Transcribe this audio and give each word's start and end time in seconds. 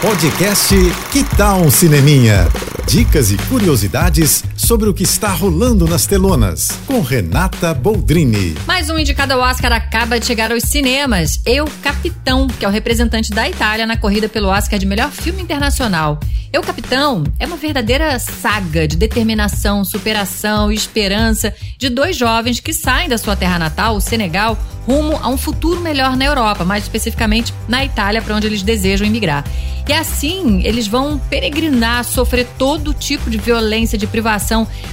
Podcast 0.00 0.74
Que 1.12 1.22
Tal 1.36 1.60
um 1.60 1.70
Cineminha? 1.70 2.48
Dicas 2.86 3.30
e 3.30 3.36
curiosidades 3.36 4.42
sobre 4.66 4.88
o 4.88 4.94
que 4.94 5.02
está 5.02 5.28
rolando 5.28 5.86
nas 5.86 6.06
telonas, 6.06 6.78
com 6.86 7.00
Renata 7.00 7.72
Boldrini. 7.72 8.54
Mais 8.66 8.90
um 8.90 8.98
indicado 8.98 9.32
ao 9.32 9.40
Oscar 9.40 9.72
acaba 9.72 10.20
de 10.20 10.26
chegar 10.26 10.52
aos 10.52 10.64
cinemas. 10.64 11.40
Eu, 11.46 11.64
Capitão, 11.82 12.46
que 12.46 12.64
é 12.64 12.68
o 12.68 12.70
representante 12.70 13.30
da 13.30 13.48
Itália 13.48 13.86
na 13.86 13.96
corrida 13.96 14.28
pelo 14.28 14.48
Oscar 14.48 14.78
de 14.78 14.86
melhor 14.86 15.10
filme 15.10 15.42
internacional. 15.42 16.20
Eu, 16.52 16.62
Capitão, 16.62 17.24
é 17.38 17.46
uma 17.46 17.56
verdadeira 17.56 18.18
saga 18.18 18.86
de 18.86 18.96
determinação, 18.96 19.84
superação 19.84 20.70
e 20.70 20.74
esperança 20.74 21.54
de 21.78 21.88
dois 21.88 22.16
jovens 22.16 22.60
que 22.60 22.72
saem 22.72 23.08
da 23.08 23.16
sua 23.16 23.36
terra 23.36 23.58
natal, 23.58 23.96
o 23.96 24.00
Senegal, 24.00 24.58
rumo 24.84 25.16
a 25.22 25.28
um 25.28 25.36
futuro 25.36 25.80
melhor 25.80 26.16
na 26.16 26.24
Europa, 26.24 26.64
mais 26.64 26.82
especificamente 26.82 27.54
na 27.68 27.84
Itália, 27.84 28.20
para 28.20 28.34
onde 28.34 28.48
eles 28.48 28.62
desejam 28.62 29.06
emigrar. 29.06 29.44
E 29.88 29.92
assim, 29.92 30.62
eles 30.64 30.88
vão 30.88 31.18
peregrinar, 31.30 32.04
sofrer 32.04 32.46
todo 32.58 32.92
tipo 32.92 33.30
de 33.30 33.38
violência, 33.38 33.96
de 33.96 34.06
privação, 34.06 34.49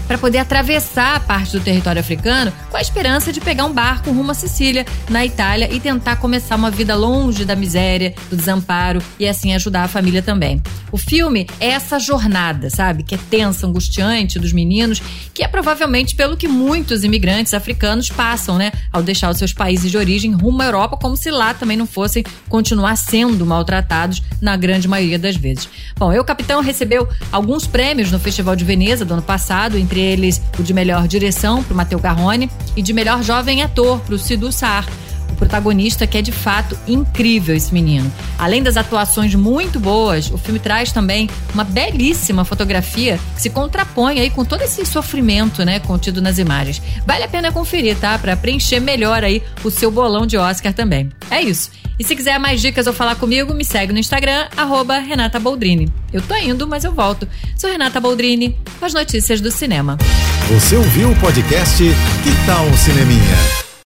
para 0.08 0.18
poder 0.18 0.40
atravessar 0.40 1.20
parte 1.26 1.54
do 1.54 1.64
território 1.64 2.00
africano 2.00 2.52
com 2.70 2.78
a 2.78 2.82
esperança 2.82 3.34
de 3.34 3.42
pegar 3.42 3.66
um 3.66 3.74
barco 3.74 4.12
rumo 4.12 4.32
à 4.32 4.34
Sicília, 4.34 4.86
na 5.10 5.26
Itália, 5.26 5.70
e 5.72 5.80
tentar 5.80 6.18
começar 6.18 6.56
uma 6.56 6.72
vida 6.72 6.96
longe 6.96 7.46
da 7.46 7.56
miséria, 7.56 8.14
do 8.30 8.36
desamparo 8.36 9.02
e 9.20 9.28
assim 9.28 9.54
ajudar 9.54 9.84
a 9.84 9.88
família 9.88 10.22
também. 10.22 10.62
O 10.92 10.98
filme 10.98 11.48
é 11.60 11.68
essa 11.70 12.00
jornada, 12.00 12.70
sabe? 12.70 13.04
Que 13.04 13.16
é 13.16 13.20
tensa, 13.30 13.68
angustiante 13.68 14.40
dos 14.40 14.54
meninos, 14.54 15.02
que 15.34 15.44
é 15.44 15.48
provavelmente 15.48 16.16
pelo 16.16 16.38
que 16.38 16.48
muitos 16.48 17.04
imigrantes 17.04 17.54
africanos 17.54 18.10
passam, 18.10 18.58
né? 18.58 18.72
Ao 18.92 19.04
deixar 19.04 19.30
os 19.30 19.38
seus 19.38 19.52
países 19.52 19.92
de 19.92 19.98
origem 19.98 20.32
rumo 20.32 20.62
à 20.62 20.66
Europa, 20.66 20.98
como 20.98 21.18
se 21.18 21.30
lá 21.30 21.54
também 21.54 21.76
não 21.76 21.86
fossem 21.86 22.24
continuar 22.48 22.96
sendo 22.96 23.46
maltratados 23.46 24.22
na 24.42 24.56
grande 24.56 24.88
maioria 24.88 25.20
das 25.20 25.36
vezes. 25.36 25.68
Bom, 25.98 26.14
eu, 26.14 26.24
capitão, 26.24 26.62
recebeu 26.62 27.08
alguns 27.32 27.68
prêmios 27.68 28.12
no 28.12 28.20
Festival 28.20 28.56
de 28.56 28.64
Veneza 28.64 29.04
do 29.04 29.14
ano 29.14 29.24
passado, 29.24 29.47
entre 29.78 30.00
eles 30.00 30.42
o 30.60 30.64
de 30.64 30.74
melhor 30.74 31.08
direção 31.08 31.64
para 31.64 31.74
o 31.74 31.78
Matteo 31.78 32.00
Garrone 32.00 32.50
e 32.76 32.82
de 32.82 32.94
melhor 32.94 33.24
jovem 33.24 33.62
ator 33.64 34.00
para 34.02 34.16
o 34.16 34.20
Sidu 34.20 34.52
Saar 34.52 34.86
protagonista 35.38 36.06
que 36.06 36.18
é 36.18 36.22
de 36.22 36.32
fato 36.32 36.78
incrível 36.88 37.56
esse 37.56 37.74
menino. 37.74 38.12
Além 38.38 38.62
das 38.62 38.76
atuações 38.76 39.34
muito 39.36 39.80
boas, 39.80 40.30
o 40.32 40.38
filme 40.38 40.60
traz 40.60 40.92
também 40.92 41.30
uma 41.54 41.64
belíssima 41.64 42.44
fotografia 42.44 43.20
que 43.36 43.42
se 43.42 43.50
contrapõe 43.50 44.20
aí 44.20 44.30
com 44.30 44.44
todo 44.44 44.64
esse 44.64 44.86
sofrimento, 44.86 45.64
né, 45.64 45.80
contido 45.80 46.22
nas 46.22 46.38
imagens. 46.38 46.82
Vale 47.06 47.24
a 47.24 47.28
pena 47.28 47.52
conferir, 47.52 47.98
tá? 47.98 48.18
Para 48.18 48.36
preencher 48.36 48.80
melhor 48.80 49.24
aí 49.24 49.42
o 49.64 49.70
seu 49.70 49.92
bolão 49.92 50.26
de 50.26 50.38
Oscar 50.38 50.74
também. 50.74 51.10
É 51.30 51.42
isso. 51.42 51.72
E 52.00 52.04
se 52.04 52.16
quiser 52.16 52.40
mais 52.40 52.62
dicas 52.62 52.86
ou 52.86 52.94
falar 52.94 53.16
comigo, 53.16 53.56
me 53.56 53.66
segue 53.66 53.92
no 53.92 53.98
Instagram, 53.98 54.48
arroba 54.56 55.00
Renata 55.00 55.40
Boldrini. 55.40 55.92
Eu 56.14 56.22
tô 56.22 56.36
indo, 56.36 56.68
mas 56.68 56.84
eu 56.84 56.92
volto. 56.92 57.28
Sou 57.56 57.72
Renata 57.72 58.00
Boldrini, 58.00 58.56
as 58.86 58.94
notícias 58.94 59.42
do 59.42 59.52
cinema. 59.52 59.98
Você 60.50 60.76
ouviu 60.76 61.12
o 61.12 61.16
podcast 61.18 61.84
Que 62.24 62.46
Tal 62.46 62.66
um 62.66 62.78
Cineminha? 62.78 63.67